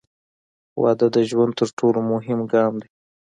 [0.81, 2.89] •واده د ژوند تر ټولو مهم ګام دی.